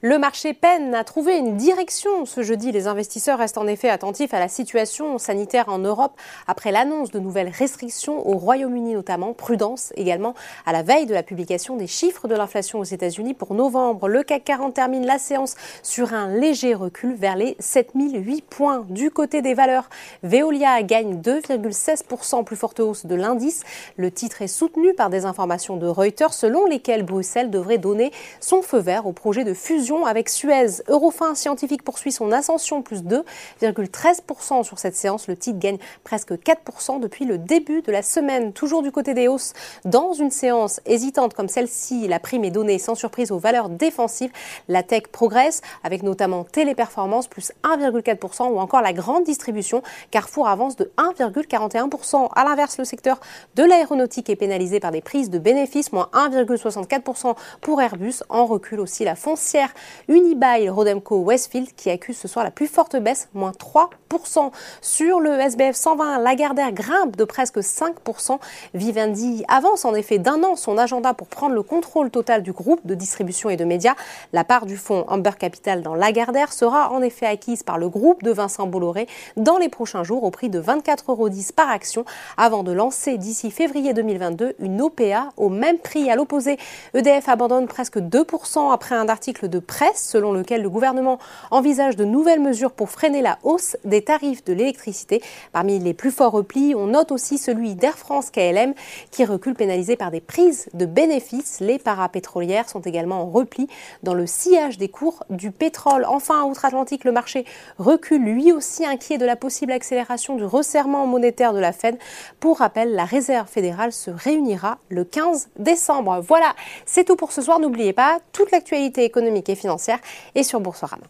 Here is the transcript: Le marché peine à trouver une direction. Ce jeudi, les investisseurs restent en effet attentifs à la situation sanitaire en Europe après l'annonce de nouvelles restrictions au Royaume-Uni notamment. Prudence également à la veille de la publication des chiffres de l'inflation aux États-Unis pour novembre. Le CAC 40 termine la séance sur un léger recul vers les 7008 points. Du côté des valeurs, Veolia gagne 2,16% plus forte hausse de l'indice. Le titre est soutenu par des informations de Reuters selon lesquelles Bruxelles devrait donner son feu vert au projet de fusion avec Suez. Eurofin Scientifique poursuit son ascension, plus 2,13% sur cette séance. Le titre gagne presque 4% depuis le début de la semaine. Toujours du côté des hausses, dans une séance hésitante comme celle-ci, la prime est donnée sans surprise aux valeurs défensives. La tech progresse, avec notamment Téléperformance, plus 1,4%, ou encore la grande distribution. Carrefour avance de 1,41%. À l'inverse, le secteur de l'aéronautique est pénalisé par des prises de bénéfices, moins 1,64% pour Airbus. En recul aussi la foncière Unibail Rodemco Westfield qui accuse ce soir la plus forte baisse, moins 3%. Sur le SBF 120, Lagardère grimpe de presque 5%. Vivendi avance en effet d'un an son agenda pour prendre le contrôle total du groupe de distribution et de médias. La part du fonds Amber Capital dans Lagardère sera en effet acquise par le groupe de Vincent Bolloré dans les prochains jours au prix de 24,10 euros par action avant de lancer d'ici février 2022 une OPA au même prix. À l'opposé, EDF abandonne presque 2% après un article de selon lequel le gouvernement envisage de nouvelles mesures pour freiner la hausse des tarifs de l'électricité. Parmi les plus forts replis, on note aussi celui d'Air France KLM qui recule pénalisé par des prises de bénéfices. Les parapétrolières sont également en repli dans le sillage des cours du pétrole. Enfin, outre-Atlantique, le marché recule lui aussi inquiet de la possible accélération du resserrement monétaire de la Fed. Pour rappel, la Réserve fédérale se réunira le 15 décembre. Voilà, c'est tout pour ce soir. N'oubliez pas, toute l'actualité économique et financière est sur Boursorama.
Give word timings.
Le 0.00 0.16
marché 0.16 0.54
peine 0.54 0.94
à 0.94 1.02
trouver 1.02 1.38
une 1.38 1.56
direction. 1.56 2.24
Ce 2.24 2.42
jeudi, 2.42 2.70
les 2.70 2.86
investisseurs 2.86 3.40
restent 3.40 3.58
en 3.58 3.66
effet 3.66 3.88
attentifs 3.88 4.32
à 4.32 4.38
la 4.38 4.46
situation 4.46 5.18
sanitaire 5.18 5.68
en 5.70 5.80
Europe 5.80 6.12
après 6.46 6.70
l'annonce 6.70 7.10
de 7.10 7.18
nouvelles 7.18 7.48
restrictions 7.48 8.24
au 8.24 8.36
Royaume-Uni 8.36 8.94
notamment. 8.94 9.32
Prudence 9.32 9.92
également 9.96 10.34
à 10.66 10.72
la 10.72 10.84
veille 10.84 11.06
de 11.06 11.14
la 11.14 11.24
publication 11.24 11.74
des 11.74 11.88
chiffres 11.88 12.28
de 12.28 12.36
l'inflation 12.36 12.78
aux 12.78 12.84
États-Unis 12.84 13.34
pour 13.34 13.54
novembre. 13.54 14.06
Le 14.06 14.22
CAC 14.22 14.44
40 14.44 14.74
termine 14.74 15.04
la 15.04 15.18
séance 15.18 15.56
sur 15.82 16.14
un 16.14 16.28
léger 16.28 16.74
recul 16.74 17.16
vers 17.16 17.34
les 17.34 17.56
7008 17.58 18.42
points. 18.42 18.86
Du 18.90 19.10
côté 19.10 19.42
des 19.42 19.54
valeurs, 19.54 19.90
Veolia 20.22 20.80
gagne 20.84 21.16
2,16% 21.16 22.44
plus 22.44 22.54
forte 22.54 22.78
hausse 22.78 23.04
de 23.04 23.16
l'indice. 23.16 23.64
Le 23.96 24.12
titre 24.12 24.42
est 24.42 24.46
soutenu 24.46 24.94
par 24.94 25.10
des 25.10 25.24
informations 25.24 25.76
de 25.76 25.88
Reuters 25.88 26.34
selon 26.34 26.66
lesquelles 26.66 27.02
Bruxelles 27.02 27.50
devrait 27.50 27.78
donner 27.78 28.12
son 28.38 28.62
feu 28.62 28.78
vert 28.78 29.04
au 29.04 29.12
projet 29.12 29.42
de 29.42 29.54
fusion 29.54 29.87
avec 30.06 30.28
Suez. 30.28 30.82
Eurofin 30.88 31.34
Scientifique 31.34 31.82
poursuit 31.82 32.12
son 32.12 32.30
ascension, 32.30 32.82
plus 32.82 33.02
2,13% 33.02 34.62
sur 34.62 34.78
cette 34.78 34.94
séance. 34.94 35.28
Le 35.28 35.36
titre 35.36 35.58
gagne 35.58 35.78
presque 36.04 36.32
4% 36.32 37.00
depuis 37.00 37.24
le 37.24 37.38
début 37.38 37.80
de 37.80 37.90
la 37.90 38.02
semaine. 38.02 38.52
Toujours 38.52 38.82
du 38.82 38.92
côté 38.92 39.14
des 39.14 39.28
hausses, 39.28 39.54
dans 39.86 40.12
une 40.12 40.30
séance 40.30 40.80
hésitante 40.84 41.32
comme 41.32 41.48
celle-ci, 41.48 42.06
la 42.06 42.20
prime 42.20 42.44
est 42.44 42.50
donnée 42.50 42.78
sans 42.78 42.94
surprise 42.94 43.32
aux 43.32 43.38
valeurs 43.38 43.70
défensives. 43.70 44.30
La 44.68 44.82
tech 44.82 45.04
progresse, 45.10 45.62
avec 45.84 46.02
notamment 46.02 46.44
Téléperformance, 46.44 47.26
plus 47.26 47.52
1,4%, 47.64 48.50
ou 48.50 48.58
encore 48.58 48.82
la 48.82 48.92
grande 48.92 49.24
distribution. 49.24 49.82
Carrefour 50.10 50.48
avance 50.48 50.76
de 50.76 50.90
1,41%. 50.98 52.28
À 52.34 52.44
l'inverse, 52.44 52.76
le 52.76 52.84
secteur 52.84 53.20
de 53.56 53.64
l'aéronautique 53.64 54.28
est 54.28 54.36
pénalisé 54.36 54.80
par 54.80 54.90
des 54.90 55.00
prises 55.00 55.30
de 55.30 55.38
bénéfices, 55.38 55.92
moins 55.92 56.10
1,64% 56.12 57.36
pour 57.62 57.80
Airbus. 57.80 58.22
En 58.28 58.44
recul 58.44 58.80
aussi 58.80 59.04
la 59.04 59.14
foncière 59.14 59.72
Unibail 60.08 60.70
Rodemco 60.70 61.16
Westfield 61.18 61.68
qui 61.76 61.90
accuse 61.90 62.16
ce 62.16 62.28
soir 62.28 62.44
la 62.44 62.50
plus 62.50 62.66
forte 62.66 62.96
baisse, 62.96 63.28
moins 63.34 63.52
3%. 63.52 64.50
Sur 64.80 65.20
le 65.20 65.38
SBF 65.38 65.76
120, 65.76 66.18
Lagardère 66.18 66.72
grimpe 66.72 67.16
de 67.16 67.24
presque 67.24 67.58
5%. 67.58 68.38
Vivendi 68.74 69.44
avance 69.48 69.84
en 69.84 69.94
effet 69.94 70.18
d'un 70.18 70.42
an 70.44 70.56
son 70.56 70.78
agenda 70.78 71.14
pour 71.14 71.28
prendre 71.28 71.54
le 71.54 71.62
contrôle 71.62 72.10
total 72.10 72.42
du 72.42 72.52
groupe 72.52 72.80
de 72.86 72.94
distribution 72.94 73.50
et 73.50 73.56
de 73.56 73.64
médias. 73.64 73.94
La 74.32 74.44
part 74.44 74.66
du 74.66 74.76
fonds 74.76 75.04
Amber 75.08 75.32
Capital 75.38 75.82
dans 75.82 75.94
Lagardère 75.94 76.52
sera 76.52 76.90
en 76.90 77.02
effet 77.02 77.26
acquise 77.26 77.62
par 77.62 77.78
le 77.78 77.88
groupe 77.88 78.22
de 78.22 78.30
Vincent 78.30 78.66
Bolloré 78.66 79.06
dans 79.36 79.58
les 79.58 79.68
prochains 79.68 80.04
jours 80.04 80.24
au 80.24 80.30
prix 80.30 80.48
de 80.48 80.60
24,10 80.60 81.04
euros 81.08 81.28
par 81.54 81.70
action 81.70 82.04
avant 82.36 82.62
de 82.62 82.72
lancer 82.72 83.18
d'ici 83.18 83.50
février 83.50 83.92
2022 83.92 84.56
une 84.58 84.80
OPA 84.80 85.30
au 85.36 85.48
même 85.48 85.78
prix. 85.78 86.10
À 86.10 86.16
l'opposé, 86.16 86.58
EDF 86.94 87.28
abandonne 87.28 87.66
presque 87.66 87.98
2% 87.98 88.72
après 88.72 88.94
un 88.94 89.08
article 89.08 89.48
de 89.48 89.58
selon 89.94 90.32
lequel 90.32 90.62
le 90.62 90.70
gouvernement 90.70 91.18
envisage 91.50 91.96
de 91.96 92.04
nouvelles 92.04 92.40
mesures 92.40 92.72
pour 92.72 92.90
freiner 92.90 93.22
la 93.22 93.38
hausse 93.42 93.76
des 93.84 94.02
tarifs 94.02 94.44
de 94.44 94.52
l'électricité. 94.52 95.22
Parmi 95.52 95.78
les 95.78 95.94
plus 95.94 96.10
forts 96.10 96.32
replis, 96.32 96.74
on 96.74 96.86
note 96.86 97.12
aussi 97.12 97.38
celui 97.38 97.74
d'Air 97.74 97.98
France 97.98 98.30
KLM 98.30 98.74
qui 99.10 99.24
recule 99.24 99.54
pénalisé 99.54 99.96
par 99.96 100.10
des 100.10 100.20
prises 100.20 100.68
de 100.74 100.86
bénéfices. 100.86 101.60
Les 101.60 101.78
parapétrolières 101.78 102.68
sont 102.68 102.80
également 102.80 103.22
en 103.22 103.26
repli 103.26 103.68
dans 104.02 104.14
le 104.14 104.26
sillage 104.26 104.78
des 104.78 104.88
cours 104.88 105.24
du 105.30 105.50
pétrole. 105.50 106.04
Enfin, 106.08 106.44
outre-Atlantique, 106.44 107.04
le 107.04 107.12
marché 107.12 107.44
recule 107.78 108.22
lui 108.22 108.52
aussi 108.52 108.84
inquiet 108.84 109.18
de 109.18 109.26
la 109.26 109.36
possible 109.36 109.72
accélération 109.72 110.36
du 110.36 110.44
resserrement 110.44 111.06
monétaire 111.06 111.52
de 111.52 111.60
la 111.60 111.72
Fed. 111.72 111.98
Pour 112.40 112.58
rappel, 112.58 112.94
la 112.94 113.04
Réserve 113.04 113.48
fédérale 113.48 113.92
se 113.92 114.10
réunira 114.10 114.78
le 114.88 115.04
15 115.04 115.48
décembre. 115.58 116.20
Voilà, 116.26 116.54
c'est 116.86 117.04
tout 117.04 117.16
pour 117.16 117.32
ce 117.32 117.42
soir. 117.42 117.60
N'oubliez 117.60 117.92
pas, 117.92 118.18
toute 118.32 118.50
l'actualité 118.50 119.04
économique 119.04 119.48
et 119.48 119.57
financière 119.58 119.98
est 120.34 120.42
sur 120.42 120.60
Boursorama. 120.60 121.06